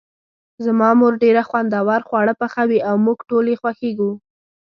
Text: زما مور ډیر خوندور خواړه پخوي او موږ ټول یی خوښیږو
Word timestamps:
زما 0.65 0.89
مور 0.99 1.13
ډیر 1.23 1.35
خوندور 1.49 2.01
خواړه 2.07 2.33
پخوي 2.41 2.79
او 2.89 2.95
موږ 3.05 3.17
ټول 3.29 3.45
یی 3.51 3.57
خوښیږو 3.61 4.11